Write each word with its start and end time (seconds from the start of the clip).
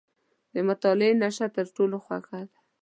•د 0.53 0.55
مطالعې 0.69 1.11
نیشه 1.21 1.47
تر 1.55 1.65
ټولو 1.75 1.95
خوږه 2.03 2.39
ده. 2.49 2.59